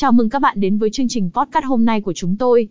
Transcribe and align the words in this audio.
Chào 0.00 0.12
mừng 0.12 0.28
các 0.28 0.38
bạn 0.38 0.60
đến 0.60 0.78
với 0.78 0.90
chương 0.90 1.08
trình 1.08 1.30
podcast 1.34 1.64
hôm 1.64 1.84
nay 1.84 2.00
của 2.00 2.12
chúng 2.12 2.36
tôi. 2.36 2.68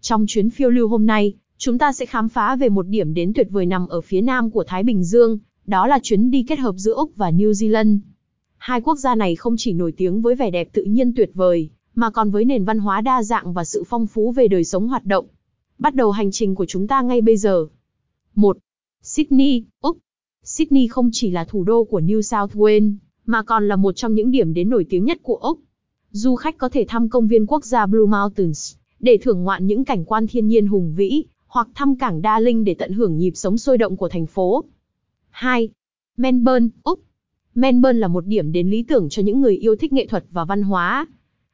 Trong 0.00 0.24
chuyến 0.28 0.50
phiêu 0.50 0.70
lưu 0.70 0.88
hôm 0.88 1.06
nay, 1.06 1.34
chúng 1.56 1.78
ta 1.78 1.92
sẽ 1.92 2.06
khám 2.06 2.28
phá 2.28 2.56
về 2.56 2.68
một 2.68 2.86
điểm 2.88 3.14
đến 3.14 3.32
tuyệt 3.34 3.46
vời 3.50 3.66
nằm 3.66 3.88
ở 3.88 4.00
phía 4.00 4.20
nam 4.20 4.50
của 4.50 4.64
Thái 4.64 4.82
Bình 4.82 5.04
Dương, 5.04 5.38
đó 5.66 5.86
là 5.86 5.98
chuyến 6.02 6.30
đi 6.30 6.44
kết 6.48 6.58
hợp 6.58 6.74
giữa 6.76 6.94
Úc 6.94 7.16
và 7.16 7.30
New 7.30 7.50
Zealand. 7.50 7.98
Hai 8.56 8.80
quốc 8.80 8.96
gia 8.98 9.14
này 9.14 9.36
không 9.36 9.54
chỉ 9.58 9.72
nổi 9.72 9.92
tiếng 9.92 10.22
với 10.22 10.34
vẻ 10.34 10.50
đẹp 10.50 10.68
tự 10.72 10.84
nhiên 10.84 11.14
tuyệt 11.14 11.30
vời, 11.34 11.70
mà 11.94 12.10
còn 12.10 12.30
với 12.30 12.44
nền 12.44 12.64
văn 12.64 12.78
hóa 12.78 13.00
đa 13.00 13.22
dạng 13.22 13.52
và 13.52 13.64
sự 13.64 13.84
phong 13.86 14.06
phú 14.06 14.32
về 14.32 14.48
đời 14.48 14.64
sống 14.64 14.88
hoạt 14.88 15.04
động. 15.04 15.26
Bắt 15.78 15.94
đầu 15.94 16.10
hành 16.10 16.30
trình 16.30 16.54
của 16.54 16.66
chúng 16.66 16.86
ta 16.86 17.02
ngay 17.02 17.20
bây 17.20 17.36
giờ. 17.36 17.66
1. 18.34 18.58
Sydney, 19.02 19.64
Úc. 19.80 19.98
Sydney 20.44 20.88
không 20.88 21.10
chỉ 21.12 21.30
là 21.30 21.44
thủ 21.44 21.64
đô 21.64 21.84
của 21.84 22.00
New 22.00 22.20
South 22.20 22.56
Wales, 22.56 22.94
mà 23.26 23.42
còn 23.42 23.68
là 23.68 23.76
một 23.76 23.92
trong 23.92 24.14
những 24.14 24.30
điểm 24.30 24.54
đến 24.54 24.68
nổi 24.68 24.86
tiếng 24.90 25.04
nhất 25.04 25.18
của 25.22 25.36
Úc. 25.36 25.58
Du 26.10 26.36
khách 26.36 26.58
có 26.58 26.68
thể 26.68 26.84
thăm 26.88 27.08
công 27.08 27.26
viên 27.26 27.46
quốc 27.46 27.64
gia 27.64 27.86
Blue 27.86 28.06
Mountains, 28.06 28.74
để 29.00 29.18
thưởng 29.22 29.42
ngoạn 29.42 29.66
những 29.66 29.84
cảnh 29.84 30.04
quan 30.04 30.26
thiên 30.26 30.48
nhiên 30.48 30.66
hùng 30.66 30.94
vĩ, 30.96 31.24
hoặc 31.46 31.68
thăm 31.74 31.96
cảng 31.96 32.20
Darling 32.24 32.64
để 32.64 32.74
tận 32.74 32.92
hưởng 32.92 33.18
nhịp 33.18 33.32
sống 33.34 33.58
sôi 33.58 33.78
động 33.78 33.96
của 33.96 34.08
thành 34.08 34.26
phố. 34.26 34.64
2. 35.30 35.68
Melbourne, 36.16 36.68
Úc. 36.82 37.00
Melbourne 37.54 37.98
là 37.98 38.08
một 38.08 38.26
điểm 38.26 38.52
đến 38.52 38.70
lý 38.70 38.82
tưởng 38.82 39.08
cho 39.08 39.22
những 39.22 39.40
người 39.40 39.56
yêu 39.56 39.76
thích 39.76 39.92
nghệ 39.92 40.06
thuật 40.06 40.24
và 40.30 40.44
văn 40.44 40.62
hóa. 40.62 41.06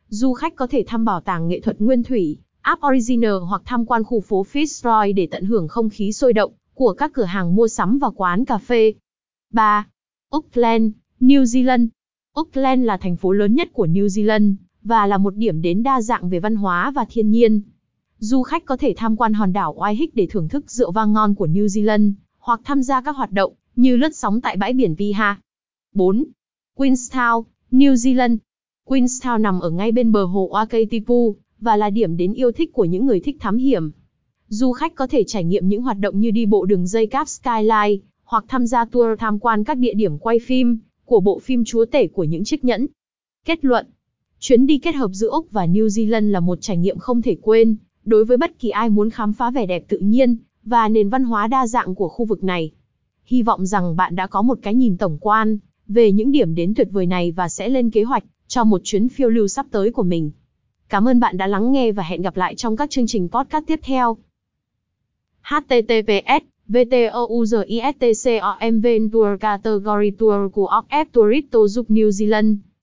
Du 0.09 0.33
khách 0.33 0.57
có 0.57 0.67
thể 0.67 0.85
thăm 0.87 1.05
bảo 1.05 1.21
tàng 1.21 1.49
nghệ 1.49 1.61
thuật 1.61 1.81
nguyên 1.81 2.03
thủy, 2.03 2.39
Art 2.61 2.81
Original 2.87 3.37
hoặc 3.49 3.63
tham 3.65 3.87
quan 3.87 4.05
khu 4.05 4.21
phố 4.21 4.47
Fitzroy 4.53 5.15
để 5.15 5.29
tận 5.31 5.45
hưởng 5.45 5.69
không 5.69 5.89
khí 5.91 6.13
sôi 6.13 6.33
động 6.33 6.53
của 6.75 6.93
các 6.93 7.13
cửa 7.15 7.25
hàng 7.25 7.55
mua 7.55 7.69
sắm 7.69 7.99
và 7.99 8.11
quán 8.11 8.45
cà 8.45 8.59
phê. 8.59 8.93
3. 9.53 9.87
Auckland, 10.31 10.93
New 11.21 11.43
Zealand. 11.43 11.87
Auckland 12.37 12.85
là 12.85 12.97
thành 12.97 13.17
phố 13.17 13.33
lớn 13.33 13.55
nhất 13.55 13.69
của 13.73 13.87
New 13.87 14.07
Zealand, 14.07 14.55
và 14.83 15.07
là 15.07 15.19
một 15.19 15.35
điểm 15.37 15.63
đến 15.63 15.83
đa 15.83 16.01
dạng 16.01 16.29
về 16.29 16.41
văn 16.41 16.57
hóa 16.57 16.91
và 16.91 17.05
thiên 17.11 17.31
nhiên. 17.31 17.61
Du 18.19 18.43
khách 18.43 18.65
có 18.65 18.77
thể 18.77 18.95
tham 18.97 19.17
quan 19.17 19.33
hòn 19.33 19.53
đảo 19.53 19.75
Waiheke 19.79 20.09
để 20.15 20.27
thưởng 20.31 20.49
thức 20.49 20.71
rượu 20.71 20.93
vang 20.93 21.13
ngon 21.13 21.35
của 21.35 21.47
New 21.47 21.67
Zealand, 21.67 22.13
hoặc 22.39 22.61
tham 22.65 22.83
gia 22.83 23.01
các 23.01 23.17
hoạt 23.17 23.33
động 23.33 23.53
như 23.77 23.97
lướt 23.97 24.17
sóng 24.17 24.41
tại 24.41 24.57
bãi 24.57 24.73
biển 24.73 24.97
Piha. 24.97 25.41
4. 25.93 26.25
Queenstown, 26.77 27.43
New 27.73 27.95
Zealand. 27.95 28.37
Queenstown 28.87 29.41
nằm 29.41 29.61
ở 29.61 29.71
ngay 29.71 29.93
bên 29.93 30.13
bờ 30.13 30.25
hồ 30.25 30.51
Wakatipu, 30.53 31.35
và 31.61 31.77
là 31.77 31.91
điểm 31.91 32.17
đến 32.17 32.35
yêu 32.35 32.53
thích 32.53 32.73
của 32.73 32.85
những 32.85 33.07
người 33.07 33.21
thích 33.21 33.37
thám 33.41 33.57
hiểm. 33.57 33.91
Du 34.49 34.73
khách 34.73 34.95
có 34.95 35.07
thể 35.07 35.25
trải 35.25 35.45
nghiệm 35.45 35.69
những 35.69 35.83
hoạt 35.83 35.99
động 35.99 36.21
như 36.21 36.31
đi 36.31 36.47
bộ 36.47 36.65
đường 36.65 36.87
dây 36.87 37.07
cáp 37.07 37.29
Skyline, 37.29 37.97
hoặc 38.25 38.45
tham 38.49 38.67
gia 38.67 38.85
tour 38.85 39.19
tham 39.19 39.39
quan 39.39 39.65
các 39.65 39.79
địa 39.79 39.95
điểm 39.95 40.19
quay 40.19 40.39
phim, 40.39 40.79
của 41.05 41.21
bộ 41.21 41.39
phim 41.39 41.65
Chúa 41.65 41.85
tể 41.85 42.07
của 42.07 42.25
những 42.25 42.45
chiếc 42.45 42.65
nhẫn. 42.65 42.87
Kết 43.45 43.65
luận 43.65 43.87
Chuyến 44.47 44.67
đi 44.67 44.79
kết 44.79 44.95
hợp 44.95 45.11
giữa 45.13 45.29
Úc 45.29 45.51
và 45.51 45.67
New 45.67 45.87
Zealand 45.87 46.31
là 46.31 46.41
một 46.41 46.59
trải 46.61 46.77
nghiệm 46.77 46.99
không 46.99 47.23
thể 47.23 47.37
quên, 47.43 47.77
đối 48.05 48.25
với 48.25 48.37
bất 48.37 48.59
kỳ 48.59 48.71
ai 48.71 48.91
muốn 48.91 49.11
khám 49.11 49.33
phá 49.33 49.51
vẻ 49.51 49.67
đẹp 49.67 49.85
tự 49.89 49.99
nhiên, 49.99 50.37
và 50.65 50.89
nền 50.89 51.09
văn 51.09 51.25
hóa 51.25 51.47
đa 51.47 51.67
dạng 51.67 51.95
của 51.95 52.09
khu 52.09 52.25
vực 52.25 52.45
này. 52.45 52.71
Hy 53.25 53.43
vọng 53.43 53.67
rằng 53.67 53.97
bạn 53.97 54.17
đã 54.17 54.27
có 54.27 54.43
một 54.43 54.59
cái 54.63 54.75
nhìn 54.75 54.97
tổng 54.97 55.19
quan, 55.21 55.59
về 55.89 56.13
những 56.13 56.33
điểm 56.33 56.55
đến 56.55 56.75
tuyệt 56.75 56.89
vời 56.91 57.07
này 57.07 57.33
và 57.33 57.49
sẽ 57.49 57.69
lên 57.69 57.91
kế 57.91 58.03
hoạch, 58.03 58.25
cho 58.49 58.65
một 58.65 58.81
chuyến 58.85 59.09
phiêu 59.09 59.29
lưu 59.29 59.49
sắp 59.49 59.67
tới 59.71 59.93
của 59.93 60.03
mình. 60.03 60.31
Cảm 60.89 61.09
ơn 61.09 61.21
bạn 61.21 61.37
đã 61.37 61.47
lắng 61.47 61.73
nghe 61.73 61.93
và 61.93 62.03
hẹn 62.03 62.23
gặp 62.23 62.37
lại 62.37 62.55
trong 62.55 62.77
các 62.77 62.91
chương 62.91 63.07
trình 63.07 63.29
podcast 63.29 63.67
tiếp 63.67 63.81
theo. 63.83 64.17
HTTPS 65.43 66.54
VTOUZISTCOMV 66.75 68.37
Tour 69.13 69.39
Category 69.39 70.11
Tour 70.11 70.53
của 70.53 70.67
Oxford 70.67 71.05
Tourist 71.13 71.47
Tour 71.53 71.91
New 71.91 72.11
Zealand 72.11 72.57